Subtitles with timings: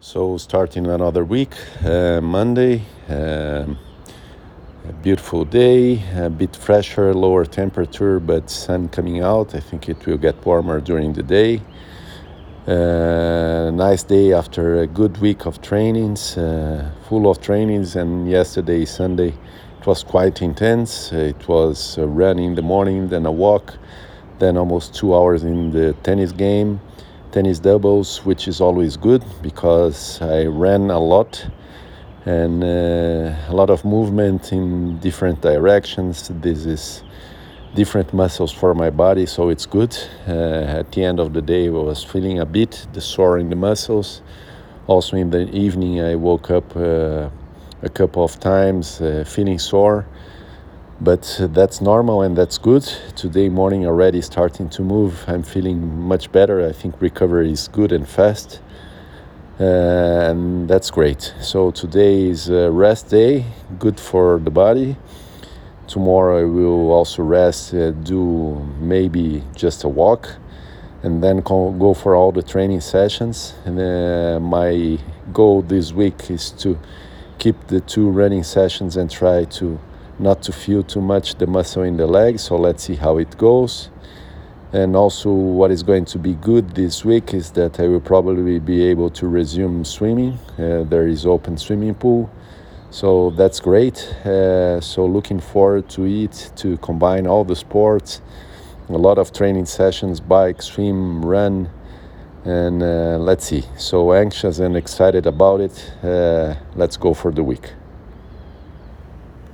[0.00, 3.78] So, starting another week, uh, Monday, um,
[4.86, 9.54] a beautiful day, a bit fresher, lower temperature, but sun coming out.
[9.54, 11.62] I think it will get warmer during the day.
[12.66, 18.84] Uh, nice day after a good week of trainings, uh, full of trainings, and yesterday,
[18.84, 19.32] Sunday,
[19.80, 21.10] it was quite intense.
[21.10, 23.78] It was a run in the morning, then a walk,
[24.40, 26.80] then almost two hours in the tennis game
[27.32, 31.46] tennis doubles, which is always good because I ran a lot
[32.24, 36.30] and uh, a lot of movement in different directions.
[36.40, 37.02] This is
[37.74, 39.96] different muscles for my body, so it's good.
[40.26, 43.50] Uh, at the end of the day, I was feeling a bit the sore in
[43.50, 44.22] the muscles.
[44.86, 47.28] Also, in the evening, I woke up uh,
[47.82, 50.06] a couple of times uh, feeling sore
[51.00, 52.82] but that's normal and that's good.
[53.14, 55.24] Today morning already starting to move.
[55.28, 56.66] I'm feeling much better.
[56.66, 58.60] I think recovery is good and fast,
[59.60, 61.34] uh, and that's great.
[61.40, 63.44] So today is rest day,
[63.78, 64.96] good for the body.
[65.86, 70.34] Tomorrow I will also rest, uh, do maybe just a walk,
[71.02, 73.54] and then go for all the training sessions.
[73.64, 74.98] And uh, my
[75.32, 76.78] goal this week is to
[77.38, 79.78] keep the two running sessions and try to
[80.18, 82.38] not to feel too much the muscle in the leg.
[82.38, 83.90] So let's see how it goes.
[84.72, 88.58] And also, what is going to be good this week is that I will probably
[88.58, 90.38] be able to resume swimming.
[90.58, 92.28] Uh, there is open swimming pool,
[92.90, 93.96] so that's great.
[94.26, 98.20] Uh, so looking forward to it to combine all the sports,
[98.88, 101.70] a lot of training sessions, bike, swim, run,
[102.44, 103.64] and uh, let's see.
[103.78, 105.92] So anxious and excited about it.
[106.02, 107.72] Uh, let's go for the week.